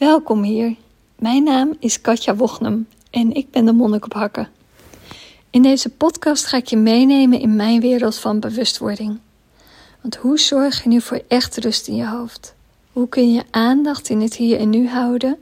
Welkom 0.00 0.42
hier. 0.42 0.76
Mijn 1.18 1.42
naam 1.42 1.76
is 1.78 2.00
Katja 2.00 2.36
Wochnum 2.36 2.88
en 3.10 3.32
ik 3.32 3.50
ben 3.50 3.64
de 3.64 3.72
monnik 3.72 4.04
op 4.04 4.12
hakken. 4.12 4.48
In 5.50 5.62
deze 5.62 5.88
podcast 5.88 6.46
ga 6.46 6.56
ik 6.56 6.66
je 6.66 6.76
meenemen 6.76 7.40
in 7.40 7.56
mijn 7.56 7.80
wereld 7.80 8.16
van 8.16 8.40
bewustwording. 8.40 9.18
Want 10.00 10.16
hoe 10.16 10.38
zorg 10.38 10.82
je 10.82 10.88
nu 10.88 11.00
voor 11.00 11.22
echt 11.28 11.56
rust 11.56 11.88
in 11.88 11.96
je 11.96 12.06
hoofd? 12.06 12.54
Hoe 12.92 13.08
kun 13.08 13.28
je 13.28 13.34
je 13.34 13.44
aandacht 13.50 14.08
in 14.08 14.20
het 14.20 14.34
hier 14.34 14.58
en 14.58 14.70
nu 14.70 14.88
houden? 14.88 15.38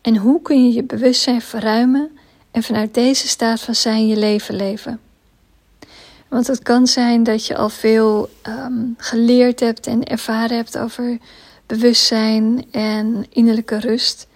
En 0.00 0.16
hoe 0.16 0.42
kun 0.42 0.64
je 0.66 0.72
je 0.72 0.82
bewustzijn 0.82 1.42
verruimen 1.42 2.10
en 2.50 2.62
vanuit 2.62 2.94
deze 2.94 3.28
staat 3.28 3.60
van 3.60 3.74
zijn 3.74 4.06
je 4.06 4.16
leven 4.16 4.54
leven? 4.54 5.00
Want 6.28 6.46
het 6.46 6.62
kan 6.62 6.86
zijn 6.86 7.22
dat 7.22 7.46
je 7.46 7.56
al 7.56 7.68
veel 7.68 8.30
ehm, 8.42 8.84
geleerd 8.96 9.60
hebt 9.60 9.86
en 9.86 10.04
ervaren 10.04 10.56
hebt 10.56 10.78
over 10.78 11.18
bewustzijn 11.68 12.64
en 12.70 13.26
innerlijke 13.28 13.78
rust, 13.78 14.26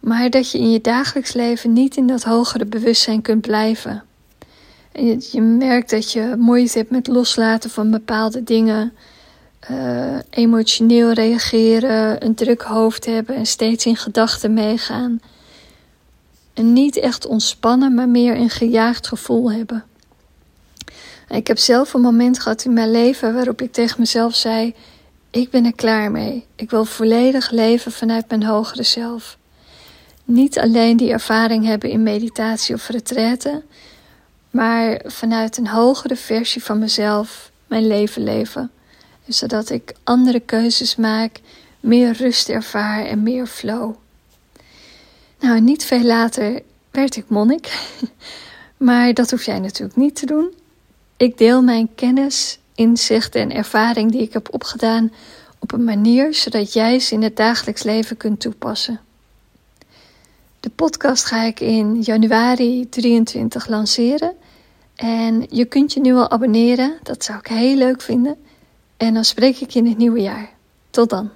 maar 0.00 0.30
dat 0.30 0.50
je 0.50 0.58
in 0.58 0.70
je 0.70 0.80
dagelijks 0.80 1.32
leven 1.32 1.72
niet 1.72 1.96
in 1.96 2.06
dat 2.06 2.22
hogere 2.22 2.64
bewustzijn 2.64 3.22
kunt 3.22 3.40
blijven. 3.40 4.02
En 4.92 5.06
je, 5.06 5.28
je 5.32 5.40
merkt 5.40 5.90
dat 5.90 6.12
je 6.12 6.34
moeite 6.38 6.78
hebt 6.78 6.90
met 6.90 7.06
loslaten 7.06 7.70
van 7.70 7.90
bepaalde 7.90 8.44
dingen, 8.44 8.92
uh, 9.70 10.18
emotioneel 10.30 11.12
reageren, 11.12 12.24
een 12.24 12.34
druk 12.34 12.62
hoofd 12.62 13.06
hebben 13.06 13.34
en 13.34 13.46
steeds 13.46 13.86
in 13.86 13.96
gedachten 13.96 14.54
meegaan. 14.54 15.20
En 16.54 16.72
niet 16.72 16.96
echt 16.96 17.26
ontspannen, 17.26 17.94
maar 17.94 18.08
meer 18.08 18.36
een 18.36 18.50
gejaagd 18.50 19.06
gevoel 19.06 19.52
hebben. 19.52 19.84
Ik 21.28 21.46
heb 21.46 21.58
zelf 21.58 21.94
een 21.94 22.00
moment 22.00 22.40
gehad 22.40 22.64
in 22.64 22.72
mijn 22.72 22.90
leven 22.90 23.34
waarop 23.34 23.62
ik 23.62 23.72
tegen 23.72 24.00
mezelf 24.00 24.34
zei: 24.34 24.74
Ik 25.32 25.50
ben 25.50 25.64
er 25.64 25.74
klaar 25.74 26.10
mee. 26.10 26.46
Ik 26.56 26.70
wil 26.70 26.84
volledig 26.84 27.50
leven 27.50 27.92
vanuit 27.92 28.28
mijn 28.28 28.42
hogere 28.42 28.82
zelf. 28.82 29.38
Niet 30.24 30.58
alleen 30.58 30.96
die 30.96 31.10
ervaring 31.10 31.64
hebben 31.64 31.90
in 31.90 32.02
meditatie 32.02 32.74
of 32.74 32.88
retraite, 32.88 33.62
maar 34.50 35.00
vanuit 35.04 35.56
een 35.56 35.68
hogere 35.68 36.16
versie 36.16 36.62
van 36.64 36.78
mezelf 36.78 37.50
mijn 37.66 37.86
leven 37.86 38.22
leven. 38.22 38.70
Zodat 39.26 39.70
ik 39.70 39.94
andere 40.04 40.40
keuzes 40.40 40.96
maak, 40.96 41.40
meer 41.80 42.12
rust 42.12 42.48
ervaar 42.48 43.04
en 43.04 43.22
meer 43.22 43.46
flow. 43.46 43.94
Nou, 45.40 45.60
niet 45.60 45.84
veel 45.84 46.02
later 46.02 46.62
werd 46.90 47.16
ik 47.16 47.28
monnik. 47.28 47.68
Maar 48.76 49.14
dat 49.14 49.30
hoef 49.30 49.44
jij 49.44 49.58
natuurlijk 49.58 49.96
niet 49.96 50.16
te 50.16 50.26
doen. 50.26 50.54
Ik 51.16 51.38
deel 51.38 51.62
mijn 51.62 51.94
kennis, 51.94 52.58
inzichten 52.74 53.40
en 53.40 53.52
ervaring 53.52 54.10
die 54.10 54.20
ik 54.20 54.32
heb 54.32 54.54
opgedaan 54.54 55.12
op 55.58 55.72
een 55.72 55.84
manier 55.84 56.34
zodat 56.34 56.72
jij 56.72 56.98
ze 56.98 57.14
in 57.14 57.22
het 57.22 57.36
dagelijks 57.36 57.82
leven 57.82 58.16
kunt 58.16 58.40
toepassen. 58.40 59.00
De 60.60 60.70
podcast 60.70 61.24
ga 61.24 61.42
ik 61.42 61.60
in 61.60 62.00
januari 62.00 62.88
23 62.88 63.66
lanceren. 63.66 64.32
En 64.94 65.46
je 65.48 65.64
kunt 65.64 65.92
je 65.92 66.00
nu 66.00 66.14
al 66.14 66.30
abonneren, 66.30 66.98
dat 67.02 67.24
zou 67.24 67.38
ik 67.38 67.46
heel 67.46 67.76
leuk 67.76 68.00
vinden. 68.00 68.36
En 68.96 69.14
dan 69.14 69.24
spreek 69.24 69.60
ik 69.60 69.70
je 69.70 69.78
in 69.78 69.86
het 69.86 69.98
nieuwe 69.98 70.20
jaar. 70.20 70.50
Tot 70.90 71.10
dan. 71.10 71.30